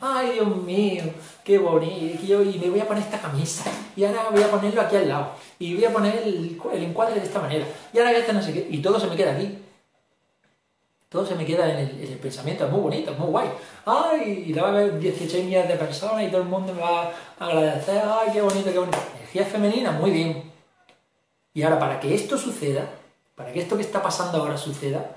Ay, 0.00 0.32
Dios 0.32 0.56
mío, 0.56 1.04
qué 1.44 1.58
bonito. 1.58 2.42
Y 2.42 2.58
me 2.58 2.70
voy 2.70 2.80
a 2.80 2.88
poner 2.88 3.02
esta 3.02 3.20
camisa. 3.20 3.70
Y 3.94 4.04
ahora 4.04 4.28
voy 4.30 4.42
a 4.42 4.50
ponerlo 4.50 4.80
aquí 4.80 4.96
al 4.96 5.08
lado. 5.08 5.32
Y 5.58 5.74
voy 5.74 5.84
a 5.84 5.92
poner 5.92 6.22
el, 6.24 6.58
encuadre 6.72 7.20
de 7.20 7.26
esta 7.26 7.40
manera. 7.40 7.66
Y 7.92 7.98
ahora 7.98 8.12
voy 8.12 8.22
a 8.26 8.32
no 8.32 8.42
sé 8.42 8.54
qué. 8.54 8.66
Y 8.70 8.78
todo 8.78 8.98
se 8.98 9.06
me 9.06 9.16
queda 9.16 9.32
aquí. 9.32 9.58
Todo 11.10 11.26
se 11.26 11.34
me 11.34 11.44
queda 11.44 11.68
en 11.68 11.80
el, 11.80 12.18
pensamiento. 12.22 12.66
Es 12.66 12.70
muy 12.70 12.80
bonito, 12.80 13.10
es 13.10 13.18
muy 13.18 13.30
guay. 13.30 13.48
Ay, 13.84 14.44
y 14.46 14.52
va 14.52 14.68
a 14.68 14.70
haber 14.70 14.96
18 14.96 15.38
millones 15.38 15.68
de 15.68 15.74
personas 15.74 16.22
y 16.22 16.28
todo 16.28 16.42
el 16.42 16.48
mundo 16.48 16.72
me 16.72 16.80
va 16.80 17.10
a 17.36 17.46
agradecer. 17.46 18.00
Ay, 18.06 18.28
qué 18.32 18.40
bonito, 18.40 18.70
qué 18.70 18.78
bonito. 18.78 18.98
Energía 19.16 19.44
femenina, 19.44 19.90
muy 19.90 20.12
bien. 20.12 20.52
Y 21.52 21.62
ahora, 21.64 21.80
para 21.80 21.98
que 21.98 22.14
esto 22.14 22.38
suceda, 22.38 22.88
para 23.34 23.52
que 23.52 23.58
esto 23.58 23.76
que 23.76 23.82
está 23.82 24.00
pasando 24.00 24.38
ahora 24.38 24.56
suceda, 24.56 25.16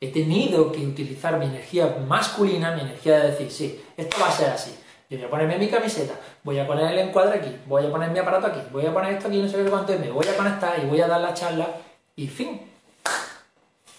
he 0.00 0.10
tenido 0.10 0.72
que 0.72 0.86
utilizar 0.86 1.38
mi 1.38 1.44
energía 1.44 1.98
masculina, 2.08 2.74
mi 2.74 2.80
energía 2.80 3.18
de 3.18 3.32
decir, 3.32 3.50
sí, 3.50 3.84
esto 3.94 4.16
va 4.18 4.28
a 4.28 4.32
ser 4.32 4.48
así. 4.48 4.74
Yo 5.10 5.18
voy 5.18 5.26
a 5.26 5.30
ponerme 5.30 5.58
mi 5.58 5.68
camiseta, 5.68 6.14
voy 6.44 6.58
a 6.58 6.66
poner 6.66 6.92
el 6.92 6.98
encuadre 6.98 7.40
aquí, 7.40 7.54
voy 7.66 7.84
a 7.84 7.90
poner 7.90 8.10
mi 8.10 8.18
aparato 8.18 8.46
aquí, 8.46 8.60
voy 8.72 8.86
a 8.86 8.92
poner 8.94 9.12
esto 9.12 9.28
aquí, 9.28 9.42
no 9.42 9.48
sé 9.48 9.62
qué 9.62 9.68
cuánto, 9.68 9.92
me 9.98 10.10
voy 10.10 10.26
a 10.26 10.34
conectar 10.34 10.82
y 10.82 10.86
voy 10.86 11.00
a 11.02 11.06
dar 11.06 11.20
la 11.20 11.34
charla 11.34 11.68
y 12.16 12.26
fin. 12.26 12.75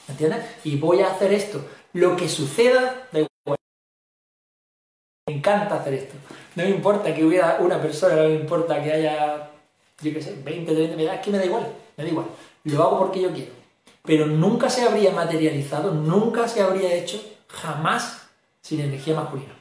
¿Entiendes? 0.08 0.46
Y 0.64 0.78
voy 0.78 1.02
a 1.02 1.12
hacer 1.12 1.34
esto. 1.34 1.64
Lo 1.94 2.16
que 2.16 2.30
suceda, 2.30 3.08
da 3.12 3.20
igual. 3.20 3.58
Me 5.28 5.36
encanta 5.36 5.76
hacer 5.76 5.94
esto. 5.94 6.16
No 6.56 6.64
me 6.64 6.70
importa 6.70 7.14
que 7.14 7.26
hubiera 7.26 7.58
una 7.60 7.82
persona, 7.82 8.16
no 8.16 8.30
me 8.30 8.36
importa 8.36 8.82
que 8.82 8.92
haya, 8.92 9.50
yo 10.02 10.14
qué 10.14 10.22
sé, 10.22 10.36
20, 10.44 10.74
30, 10.74 10.96
me 10.96 11.04
da, 11.04 11.16
es 11.16 11.22
que 11.22 11.32
me 11.32 11.38
da 11.38 11.46
igual, 11.46 11.68
me 11.98 12.04
da 12.04 12.10
igual. 12.10 12.26
Lo 12.64 12.84
hago 12.84 13.00
porque 13.00 13.22
yo 13.22 13.32
quiero 13.32 13.58
pero 14.08 14.26
nunca 14.26 14.70
se 14.70 14.84
habría 14.84 15.12
materializado, 15.12 15.94
nunca 15.94 16.48
se 16.48 16.62
habría 16.62 16.94
hecho, 16.94 17.22
jamás, 17.50 18.30
sin 18.62 18.80
energía 18.80 19.14
masculina. 19.14 19.54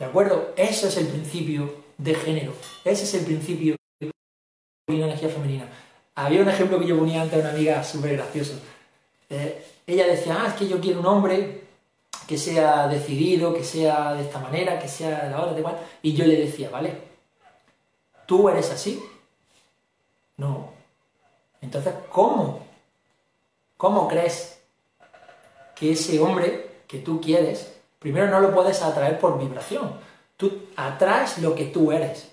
¿De 0.00 0.04
acuerdo? 0.04 0.52
Ese 0.56 0.88
es 0.88 0.96
el 0.96 1.06
principio 1.06 1.72
de 1.96 2.12
género, 2.16 2.52
ese 2.84 3.04
es 3.04 3.14
el 3.14 3.24
principio 3.24 3.76
de 4.00 4.10
energía 4.88 5.28
femenina. 5.28 5.68
Había 6.20 6.42
un 6.42 6.48
ejemplo 6.50 6.78
que 6.78 6.86
yo 6.86 6.98
ponía 6.98 7.22
ante 7.22 7.38
una 7.38 7.48
amiga 7.48 7.82
súper 7.82 8.12
gracioso. 8.12 8.52
Eh, 9.30 9.64
ella 9.86 10.06
decía, 10.06 10.36
ah, 10.38 10.48
es 10.48 10.54
que 10.54 10.68
yo 10.68 10.78
quiero 10.78 11.00
un 11.00 11.06
hombre 11.06 11.62
que 12.26 12.36
sea 12.36 12.88
decidido, 12.88 13.54
que 13.54 13.64
sea 13.64 14.12
de 14.14 14.24
esta 14.24 14.38
manera, 14.38 14.78
que 14.78 14.86
sea 14.86 15.24
de 15.24 15.30
la 15.30 15.40
hora, 15.40 15.54
de 15.54 15.60
igual. 15.60 15.78
Y 16.02 16.12
yo 16.12 16.26
le 16.26 16.36
decía, 16.36 16.68
vale, 16.68 16.92
¿tú 18.26 18.50
eres 18.50 18.70
así? 18.70 19.02
No, 20.36 20.70
entonces, 21.62 21.94
¿cómo? 22.10 22.66
¿Cómo 23.78 24.06
crees 24.06 24.60
que 25.74 25.92
ese 25.92 26.20
hombre 26.20 26.82
que 26.86 26.98
tú 26.98 27.18
quieres, 27.20 27.80
primero 27.98 28.28
no 28.28 28.40
lo 28.40 28.54
puedes 28.54 28.82
atraer 28.82 29.18
por 29.18 29.38
vibración? 29.38 29.94
Tú 30.36 30.66
atraes 30.76 31.38
lo 31.38 31.54
que 31.54 31.64
tú 31.64 31.92
eres. 31.92 32.29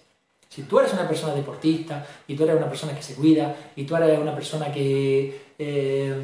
Si 0.58 0.64
tú 0.64 0.80
eres 0.80 0.92
una 0.92 1.08
persona 1.08 1.36
deportista 1.36 2.04
y 2.28 2.36
tú 2.36 2.44
eres 2.44 2.56
una 2.56 2.68
persona 2.68 2.96
que 2.96 3.04
se 3.04 3.14
cuida 3.14 3.56
y 3.76 3.84
tú 3.84 3.96
eres 3.96 4.18
una 4.18 4.34
persona 4.34 4.72
que, 4.72 5.54
eh, 5.60 6.16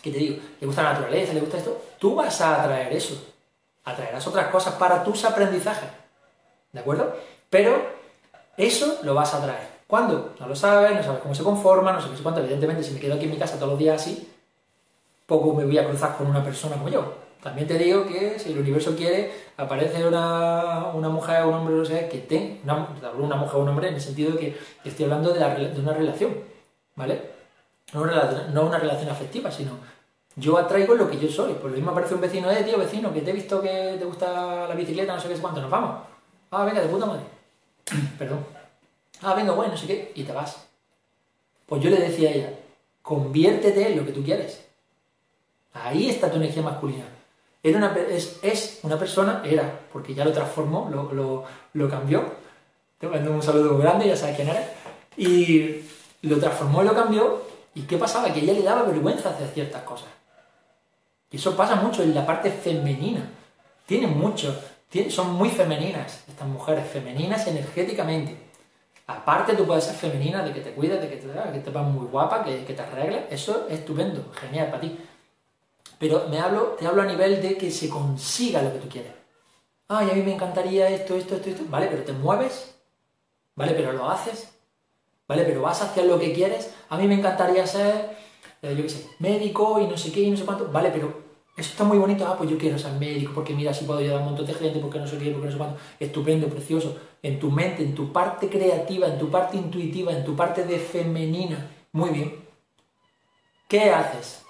que 0.00 0.10
te 0.10 0.16
digo, 0.16 0.38
le 0.58 0.66
gusta 0.66 0.82
la 0.82 0.92
naturaleza, 0.94 1.34
le 1.34 1.40
gusta 1.40 1.58
esto, 1.58 1.78
tú 1.98 2.14
vas 2.14 2.40
a 2.40 2.62
atraer 2.62 2.90
eso. 2.94 3.22
Atraerás 3.84 4.26
otras 4.26 4.46
cosas 4.46 4.76
para 4.76 5.04
tus 5.04 5.26
aprendizajes. 5.26 5.90
¿De 6.72 6.80
acuerdo? 6.80 7.18
Pero 7.50 7.86
eso 8.56 9.00
lo 9.02 9.12
vas 9.12 9.34
a 9.34 9.36
atraer. 9.36 9.68
¿Cuándo? 9.86 10.34
No 10.40 10.48
lo 10.48 10.56
sabes, 10.56 10.96
no 10.96 11.02
sabes 11.02 11.20
cómo 11.20 11.34
se 11.34 11.42
conforma, 11.42 11.92
no 11.92 12.00
sé 12.00 12.08
cuánto. 12.22 12.40
Evidentemente, 12.40 12.82
si 12.82 12.92
me 12.92 13.00
quedo 13.00 13.16
aquí 13.16 13.26
en 13.26 13.32
mi 13.32 13.36
casa 13.36 13.56
todos 13.56 13.72
los 13.72 13.78
días 13.78 14.00
así, 14.00 14.26
poco 15.26 15.52
me 15.52 15.66
voy 15.66 15.76
a 15.76 15.86
cruzar 15.86 16.16
con 16.16 16.28
una 16.28 16.42
persona 16.42 16.76
como 16.76 16.88
yo. 16.88 17.23
También 17.44 17.68
te 17.68 17.76
digo 17.76 18.06
que 18.06 18.38
si 18.38 18.52
el 18.52 18.58
universo 18.58 18.96
quiere, 18.96 19.30
aparece 19.58 20.06
una, 20.06 20.90
mujer 20.94 21.42
o 21.42 21.48
un 21.48 21.54
hombre, 21.54 21.74
no 21.74 21.84
sé, 21.84 22.08
que 22.08 22.20
tenga, 22.20 22.88
una, 22.98 23.10
una 23.10 23.36
mujer 23.36 23.56
o 23.56 23.62
un 23.62 23.68
hombre 23.68 23.88
en 23.88 23.94
el 23.96 24.00
sentido 24.00 24.32
de 24.32 24.38
que 24.38 24.58
estoy 24.82 25.04
hablando 25.04 25.30
de, 25.30 25.44
una 25.78 25.92
relación, 25.92 26.34
¿vale? 26.96 27.20
No 27.92 28.00
una, 28.00 28.48
no 28.50 28.64
una 28.64 28.78
relación 28.78 29.10
afectiva, 29.10 29.50
sino 29.50 29.72
yo 30.36 30.56
atraigo 30.56 30.94
lo 30.94 31.10
que 31.10 31.18
yo 31.18 31.28
soy. 31.28 31.52
Por 31.52 31.70
lo 31.70 31.76
mismo 31.76 31.90
aparece 31.90 32.14
un 32.14 32.22
vecino, 32.22 32.50
eh, 32.50 32.64
tío, 32.64 32.78
vecino, 32.78 33.12
que 33.12 33.20
te 33.20 33.30
he 33.30 33.34
visto 33.34 33.60
que 33.60 33.96
te 33.98 34.04
gusta 34.06 34.66
la 34.66 34.74
bicicleta, 34.74 35.14
no 35.14 35.20
sé 35.20 35.28
qué 35.28 35.36
sé 35.36 35.42
cuánto, 35.42 35.60
nos 35.60 35.70
vamos. 35.70 36.00
Ah, 36.50 36.64
venga, 36.64 36.80
de 36.80 36.88
puta 36.88 37.04
madre. 37.04 37.24
Perdón 38.18 38.44
ah, 39.20 39.34
venga, 39.34 39.52
bueno, 39.52 39.72
no 39.72 39.78
sé 39.78 39.86
qué, 39.86 40.12
y 40.14 40.24
te 40.24 40.32
vas. 40.32 40.66
Pues 41.66 41.82
yo 41.82 41.90
le 41.90 41.98
decía 41.98 42.30
a 42.30 42.32
ella, 42.32 42.58
conviértete 43.02 43.88
en 43.88 43.98
lo 43.98 44.06
que 44.06 44.12
tú 44.12 44.24
quieres. 44.24 44.64
Ahí 45.72 46.08
está 46.08 46.30
tu 46.30 46.36
energía 46.36 46.62
masculina. 46.62 47.04
Era 47.64 47.78
una, 47.78 47.96
es, 47.96 48.80
una 48.82 48.98
persona, 48.98 49.40
era, 49.42 49.80
porque 49.90 50.14
ya 50.14 50.22
lo 50.22 50.32
transformó, 50.32 50.90
lo, 51.72 51.88
cambió. 51.88 52.22
Te 52.98 53.08
mando 53.08 53.32
un 53.32 53.42
saludo 53.42 53.78
grande, 53.78 54.06
ya 54.06 54.14
sabes 54.14 54.36
quién 54.36 54.50
eres. 54.50 54.68
Y 55.16 55.80
lo 56.28 56.38
transformó 56.38 56.82
y 56.82 56.84
lo 56.84 56.94
cambió. 56.94 57.40
¿Y 57.74 57.82
qué 57.84 57.96
pasaba? 57.96 58.30
Que 58.34 58.40
ella 58.40 58.52
le 58.52 58.62
daba 58.62 58.82
vergüenza 58.82 59.30
hacer 59.30 59.48
ciertas 59.48 59.82
cosas. 59.82 60.08
Y 61.30 61.36
eso 61.36 61.56
pasa 61.56 61.76
mucho 61.76 62.02
en 62.02 62.14
la 62.14 62.26
parte 62.26 62.50
femenina. 62.50 63.30
Tienen 63.86 64.16
mucho, 64.18 64.54
son 65.08 65.32
muy 65.32 65.48
femeninas, 65.48 66.22
estas 66.28 66.46
mujeres, 66.46 66.86
femeninas 66.86 67.46
energéticamente. 67.46 68.36
Aparte 69.06 69.54
tú 69.54 69.64
puedes 69.66 69.84
ser 69.84 69.94
femenina, 69.94 70.42
de 70.42 70.52
que 70.52 70.60
te 70.60 70.72
cuides, 70.72 71.00
de 71.00 71.08
que 71.08 71.16
te, 71.16 71.52
que 71.52 71.60
te 71.60 71.70
vas 71.70 71.86
muy 71.86 72.06
guapa, 72.08 72.44
que, 72.44 72.66
que 72.66 72.74
te 72.74 72.82
arregles, 72.82 73.22
eso 73.30 73.66
es 73.70 73.78
estupendo, 73.80 74.30
genial 74.34 74.66
para 74.66 74.82
ti. 74.82 74.98
Pero 76.04 76.28
me 76.28 76.38
hablo, 76.38 76.76
te 76.78 76.86
hablo 76.86 77.00
a 77.00 77.06
nivel 77.06 77.40
de 77.40 77.56
que 77.56 77.70
se 77.70 77.88
consiga 77.88 78.60
lo 78.60 78.70
que 78.74 78.78
tú 78.78 78.90
quieres. 78.90 79.12
Ay, 79.88 80.10
a 80.10 80.12
mí 80.12 80.20
me 80.20 80.34
encantaría 80.34 80.86
esto, 80.90 81.16
esto, 81.16 81.36
esto, 81.36 81.48
esto. 81.48 81.62
Vale, 81.70 81.86
pero 81.86 82.04
te 82.04 82.12
mueves. 82.12 82.74
Vale, 83.56 83.72
pero 83.72 83.90
lo 83.92 84.10
haces. 84.10 84.52
Vale, 85.26 85.44
pero 85.44 85.62
vas 85.62 85.80
hacia 85.80 86.04
lo 86.04 86.18
que 86.18 86.34
quieres. 86.34 86.74
A 86.90 86.98
mí 86.98 87.08
me 87.08 87.14
encantaría 87.14 87.66
ser, 87.66 88.18
eh, 88.60 88.74
yo 88.76 88.82
qué 88.82 88.88
sé, 88.90 89.08
médico 89.18 89.80
y 89.80 89.86
no 89.86 89.96
sé 89.96 90.12
qué 90.12 90.20
y 90.20 90.30
no 90.30 90.36
sé 90.36 90.44
cuánto. 90.44 90.70
Vale, 90.70 90.90
pero 90.90 91.06
eso 91.56 91.70
está 91.70 91.84
muy 91.84 91.96
bonito, 91.96 92.26
ah, 92.26 92.36
pues 92.36 92.50
yo 92.50 92.58
quiero 92.58 92.78
ser 92.78 92.92
médico, 93.00 93.32
porque 93.34 93.54
mira, 93.54 93.72
si 93.72 93.86
puedo 93.86 94.00
ayudar 94.00 94.18
a 94.18 94.20
un 94.20 94.26
montón 94.26 94.44
de 94.44 94.52
gente, 94.52 94.80
porque 94.80 94.98
no 94.98 95.06
sé 95.06 95.16
qué, 95.16 95.30
porque 95.30 95.46
no 95.46 95.52
sé 95.52 95.56
cuánto. 95.56 95.80
Estupendo, 95.98 96.48
precioso. 96.48 96.98
En 97.22 97.40
tu 97.40 97.50
mente, 97.50 97.82
en 97.82 97.94
tu 97.94 98.12
parte 98.12 98.50
creativa, 98.50 99.06
en 99.06 99.18
tu 99.18 99.30
parte 99.30 99.56
intuitiva, 99.56 100.12
en 100.12 100.22
tu 100.22 100.36
parte 100.36 100.64
de 100.64 100.78
femenina. 100.78 101.66
Muy 101.92 102.10
bien. 102.10 102.44
¿Qué 103.66 103.88
haces? 103.88 104.43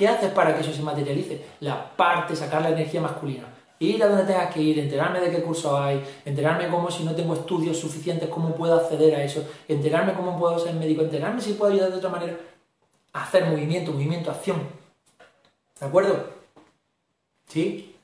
¿Qué 0.00 0.08
haces 0.08 0.32
para 0.32 0.54
que 0.54 0.62
eso 0.62 0.72
se 0.72 0.80
materialice? 0.80 1.44
La 1.60 1.94
parte, 1.94 2.34
sacar 2.34 2.62
la 2.62 2.70
energía 2.70 3.02
masculina. 3.02 3.44
Ir 3.80 4.02
a 4.02 4.08
donde 4.08 4.24
tengas 4.24 4.50
que 4.50 4.62
ir, 4.62 4.78
enterarme 4.78 5.20
de 5.20 5.30
qué 5.30 5.42
curso 5.42 5.78
hay, 5.78 6.02
enterarme 6.24 6.68
cómo 6.68 6.90
si 6.90 7.04
no 7.04 7.14
tengo 7.14 7.34
estudios 7.34 7.76
suficientes, 7.78 8.30
cómo 8.30 8.54
puedo 8.54 8.76
acceder 8.76 9.14
a 9.14 9.22
eso, 9.22 9.46
enterarme 9.68 10.14
cómo 10.14 10.38
puedo 10.38 10.58
ser 10.58 10.74
médico, 10.74 11.02
enterarme 11.02 11.42
si 11.42 11.52
puedo 11.52 11.74
ayudar 11.74 11.90
de 11.90 11.98
otra 11.98 12.08
manera. 12.08 12.34
Hacer 13.12 13.44
movimiento, 13.44 13.92
movimiento, 13.92 14.30
acción 14.30 14.62
¿De 15.78 15.86
acuerdo? 15.86 16.30
¿Sí? 17.48 17.94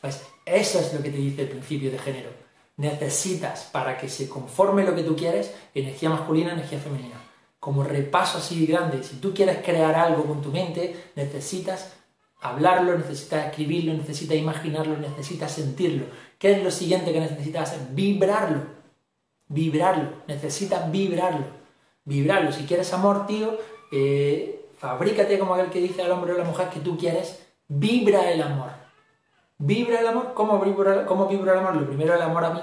Pues 0.00 0.24
eso 0.46 0.78
es 0.78 0.94
lo 0.94 1.02
que 1.02 1.10
te 1.10 1.18
dice 1.18 1.42
el 1.42 1.48
principio 1.48 1.90
de 1.90 1.98
género. 1.98 2.30
Necesitas, 2.78 3.64
para 3.64 3.98
que 3.98 4.08
se 4.08 4.26
conforme 4.26 4.84
lo 4.84 4.94
que 4.94 5.02
tú 5.02 5.14
quieres, 5.14 5.54
energía 5.74 6.08
masculina, 6.08 6.54
energía 6.54 6.78
femenina. 6.78 7.21
Como 7.62 7.84
repaso 7.84 8.38
así 8.38 8.66
grande, 8.66 9.04
si 9.04 9.20
tú 9.20 9.32
quieres 9.32 9.58
crear 9.64 9.94
algo 9.94 10.24
con 10.24 10.42
tu 10.42 10.50
mente, 10.50 11.10
necesitas 11.14 11.92
hablarlo, 12.40 12.98
necesitas 12.98 13.46
escribirlo, 13.46 13.92
necesitas 13.92 14.36
imaginarlo, 14.36 14.96
necesitas 14.96 15.52
sentirlo. 15.52 16.06
¿Qué 16.38 16.50
es 16.54 16.64
lo 16.64 16.72
siguiente 16.72 17.12
que 17.12 17.20
necesitas 17.20 17.70
hacer? 17.70 17.86
Vibrarlo. 17.92 18.62
Vibrarlo. 19.46 20.08
Necesitas 20.26 20.90
vibrarlo. 20.90 21.46
Vibrarlo. 22.04 22.50
Si 22.50 22.64
quieres 22.64 22.92
amor, 22.92 23.26
tío, 23.28 23.56
eh, 23.92 24.62
Fabrícate 24.82 25.38
como 25.38 25.54
aquel 25.54 25.70
que 25.70 25.78
dice 25.80 26.02
al 26.02 26.10
hombre 26.10 26.32
o 26.32 26.34
a 26.34 26.38
la 26.38 26.44
mujer 26.44 26.68
que 26.68 26.80
tú 26.80 26.98
quieres, 26.98 27.40
vibra 27.68 28.32
el 28.32 28.42
amor. 28.42 28.70
¿Vibra 29.58 30.00
el 30.00 30.08
amor? 30.08 30.34
¿Cómo 30.34 30.58
vibra, 30.58 30.92
el 30.94 31.58
amor? 31.58 31.76
Lo 31.76 31.86
primero 31.86 32.16
el 32.16 32.22
amor 32.22 32.44
a 32.44 32.50
mí. 32.50 32.60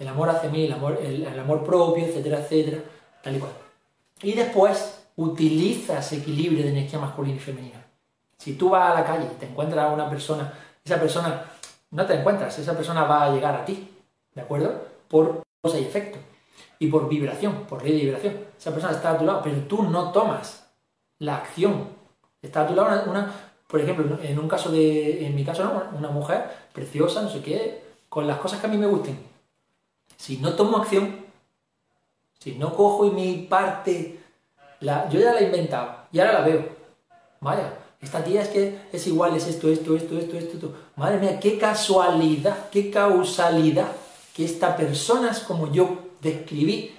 El 0.00 0.08
amor 0.08 0.30
hacia 0.30 0.50
mí, 0.50 0.64
el 0.64 0.72
amor, 0.72 0.98
el, 1.00 1.38
amor 1.38 1.62
propio, 1.62 2.04
etcétera, 2.04 2.40
etcétera, 2.40 2.78
tal 3.22 3.36
y 3.36 3.38
cual. 3.38 3.65
Y 4.22 4.32
después 4.32 5.06
utiliza 5.16 5.98
ese 5.98 6.18
equilibrio 6.18 6.62
de 6.64 6.70
energía 6.70 6.98
masculina 6.98 7.36
y 7.36 7.40
femenina. 7.40 7.84
Si 8.38 8.54
tú 8.54 8.70
vas 8.70 8.90
a 8.90 9.00
la 9.00 9.06
calle 9.06 9.26
y 9.32 9.38
te 9.38 9.46
encuentras 9.46 9.84
a 9.84 9.92
una 9.92 10.08
persona, 10.08 10.52
esa 10.84 11.00
persona 11.00 11.44
no 11.90 12.06
te 12.06 12.14
encuentras, 12.14 12.58
esa 12.58 12.76
persona 12.76 13.04
va 13.04 13.24
a 13.24 13.30
llegar 13.30 13.54
a 13.54 13.64
ti, 13.64 13.90
¿de 14.34 14.42
acuerdo? 14.42 14.86
Por 15.08 15.42
causa 15.62 15.78
y 15.78 15.84
efecto. 15.84 16.18
Y 16.78 16.88
por 16.88 17.08
vibración, 17.08 17.64
por 17.64 17.82
ley 17.82 17.92
de 17.92 18.04
vibración. 18.04 18.36
Esa 18.58 18.72
persona 18.72 18.92
está 18.92 19.12
a 19.12 19.18
tu 19.18 19.24
lado, 19.24 19.40
pero 19.42 19.56
tú 19.62 19.82
no 19.82 20.12
tomas 20.12 20.66
la 21.18 21.36
acción. 21.36 21.88
Está 22.42 22.62
a 22.62 22.66
tu 22.66 22.74
lado 22.74 23.10
una, 23.10 23.32
por 23.66 23.80
ejemplo, 23.80 24.18
en 24.22 24.38
un 24.38 24.48
caso 24.48 24.70
de, 24.70 25.26
en 25.26 25.34
mi 25.34 25.44
caso, 25.44 25.88
una 25.96 26.08
mujer 26.08 26.44
preciosa, 26.72 27.22
no 27.22 27.30
sé 27.30 27.40
qué, 27.40 27.82
con 28.08 28.26
las 28.26 28.38
cosas 28.38 28.60
que 28.60 28.66
a 28.66 28.70
mí 28.70 28.76
me 28.76 28.86
gusten. 28.86 29.18
Si 30.16 30.38
no 30.38 30.54
tomo 30.54 30.78
acción, 30.78 31.25
si 32.46 32.54
no 32.54 32.72
cojo 32.76 33.04
y 33.06 33.10
mi 33.10 33.38
parte, 33.38 34.20
la, 34.78 35.08
yo 35.08 35.18
ya 35.18 35.32
la 35.32 35.40
he 35.40 35.46
inventado 35.46 36.06
y 36.12 36.20
ahora 36.20 36.34
la 36.34 36.40
veo. 36.42 36.68
Vaya, 37.40 37.72
esta 38.00 38.22
tía 38.22 38.42
es 38.42 38.50
que 38.50 38.82
es 38.92 39.04
igual, 39.08 39.34
es 39.34 39.48
esto, 39.48 39.68
esto, 39.68 39.96
esto, 39.96 40.16
esto, 40.16 40.38
esto, 40.38 40.54
esto. 40.54 40.74
Madre 40.94 41.18
mía, 41.18 41.40
qué 41.40 41.58
casualidad, 41.58 42.70
qué 42.70 42.88
causalidad 42.88 43.88
que 44.32 44.44
esta 44.44 44.76
persona 44.76 45.32
es 45.32 45.40
como 45.40 45.72
yo 45.72 46.10
describí 46.20 46.96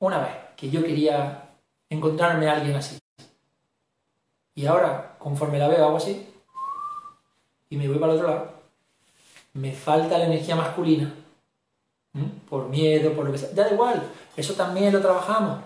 una 0.00 0.18
vez, 0.18 0.32
que 0.56 0.68
yo 0.68 0.82
quería 0.82 1.48
encontrarme 1.88 2.48
a 2.48 2.54
alguien 2.54 2.74
así. 2.74 2.98
Y 4.56 4.66
ahora, 4.66 5.14
conforme 5.20 5.60
la 5.60 5.68
veo, 5.68 5.84
hago 5.84 5.98
así, 5.98 6.26
y 7.70 7.76
me 7.76 7.86
voy 7.86 8.00
para 8.00 8.14
el 8.14 8.18
otro 8.18 8.30
lado, 8.30 8.50
me 9.52 9.70
falta 9.70 10.18
la 10.18 10.26
energía 10.26 10.56
masculina, 10.56 11.14
por 12.48 12.68
miedo, 12.68 13.12
por 13.12 13.26
lo 13.26 13.32
que 13.32 13.38
sea. 13.38 13.50
Da 13.54 13.70
igual, 13.70 14.02
eso 14.36 14.54
también 14.54 14.92
lo 14.92 15.00
trabajamos, 15.00 15.60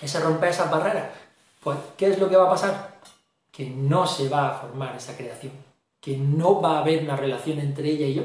ese 0.00 0.20
romper 0.20 0.50
esas 0.50 0.70
barreras. 0.70 1.10
Pues, 1.62 1.76
¿qué 1.96 2.08
es 2.08 2.18
lo 2.18 2.28
que 2.28 2.36
va 2.36 2.46
a 2.46 2.50
pasar? 2.50 2.98
Que 3.50 3.68
no 3.68 4.06
se 4.06 4.28
va 4.28 4.48
a 4.48 4.54
formar 4.54 4.96
esa 4.96 5.16
creación, 5.16 5.52
que 6.00 6.16
no 6.16 6.60
va 6.60 6.78
a 6.78 6.80
haber 6.80 7.02
una 7.02 7.16
relación 7.16 7.58
entre 7.58 7.90
ella 7.90 8.06
y 8.06 8.14
yo. 8.14 8.24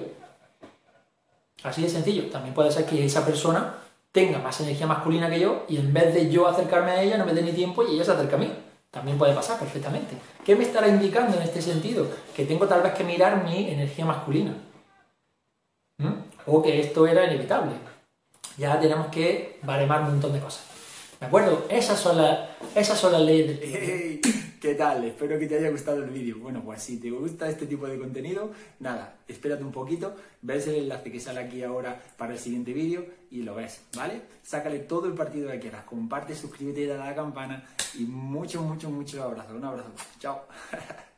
Así 1.64 1.82
de 1.82 1.90
sencillo. 1.90 2.30
También 2.30 2.54
puede 2.54 2.72
ser 2.72 2.86
que 2.86 3.04
esa 3.04 3.26
persona 3.26 3.74
tenga 4.12 4.40
más 4.40 4.62
energía 4.62 4.88
masculina 4.88 5.30
que 5.30 5.40
yo 5.40 5.66
y 5.68 5.78
en 5.78 5.92
vez 5.92 6.14
de 6.14 6.30
yo 6.30 6.48
acercarme 6.48 6.92
a 6.92 7.02
ella 7.02 7.18
no 7.18 7.26
me 7.26 7.34
dé 7.34 7.42
ni 7.42 7.52
tiempo 7.52 7.84
y 7.84 7.96
ella 7.96 8.06
se 8.06 8.12
acerca 8.12 8.38
a 8.38 8.40
mí. 8.40 8.52
También 8.92 9.18
puede 9.18 9.34
pasar 9.34 9.60
perfectamente. 9.60 10.16
¿Qué 10.46 10.56
me 10.56 10.64
estará 10.64 10.88
indicando 10.88 11.36
en 11.36 11.44
este 11.44 11.62
sentido? 11.62 12.08
Que 12.34 12.46
tengo 12.46 12.66
tal 12.66 12.82
vez 12.82 12.94
que 12.94 13.04
mirar 13.04 13.44
mi 13.44 13.70
energía 13.70 14.06
masculina. 14.06 14.54
O 16.48 16.62
que 16.62 16.80
esto 16.80 17.08
era 17.08 17.26
inevitable. 17.26 17.74
Ya 18.58 18.80
tenemos 18.80 19.08
que 19.08 19.60
baremar 19.64 20.02
un 20.02 20.12
montón 20.12 20.34
de 20.34 20.40
cosas. 20.40 20.64
¿De 21.20 21.26
acuerdo? 21.26 21.66
Esas 21.70 22.00
son, 22.00 22.18
las, 22.18 22.50
esas 22.76 23.00
son 23.00 23.14
las 23.14 23.22
leyes 23.22 23.60
del 23.60 24.22
¿Qué 24.66 24.74
tal? 24.74 25.04
Espero 25.04 25.38
que 25.38 25.46
te 25.46 25.60
haya 25.60 25.70
gustado 25.70 26.04
el 26.04 26.10
vídeo. 26.10 26.40
Bueno, 26.40 26.64
pues 26.66 26.82
si 26.82 27.00
te 27.00 27.12
gusta 27.12 27.48
este 27.48 27.68
tipo 27.68 27.86
de 27.88 28.00
contenido, 28.00 28.52
nada, 28.80 29.16
espérate 29.28 29.64
un 29.64 29.72
poquito, 29.72 30.16
ves 30.42 30.66
el 30.66 30.76
enlace 30.76 31.12
que 31.12 31.20
sale 31.20 31.42
aquí 31.42 31.62
ahora 31.62 32.02
para 32.18 32.34
el 32.34 32.40
siguiente 32.40 32.74
vídeo 32.74 33.06
y 33.30 33.44
lo 33.44 33.54
ves, 33.54 33.82
¿vale? 33.96 34.22
Sácale 34.42 34.80
todo 34.80 35.06
el 35.06 35.14
partido 35.14 35.52
que 35.52 35.60
quieras, 35.60 35.84
comparte, 35.84 36.34
suscríbete, 36.34 36.88
dale 36.88 37.04
a 37.04 37.06
la 37.12 37.16
campana 37.16 37.64
y 37.94 38.06
muchos, 38.06 38.64
muchos, 38.64 38.90
muchos 38.90 39.22
abrazos. 39.22 39.54
Un 39.54 39.66
abrazo. 39.66 39.92
Chao. 40.20 40.46